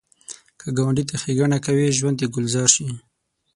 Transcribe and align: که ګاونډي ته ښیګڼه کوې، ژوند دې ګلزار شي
که 0.59 0.67
ګاونډي 0.77 1.03
ته 1.09 1.15
ښیګڼه 1.21 1.57
کوې، 1.65 1.95
ژوند 1.97 2.17
دې 2.19 2.27
ګلزار 2.33 2.69
شي 2.75 2.85